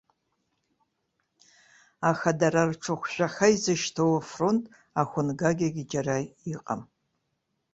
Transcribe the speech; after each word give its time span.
Аха, 2.09 2.31
дара 2.39 2.61
рҽыхәжәаха 2.69 3.47
изышьҭоу 3.53 4.13
афронт 4.19 4.63
ахәынгагьы 5.01 5.67
џьара 5.91 6.15
иҟам. 6.53 6.81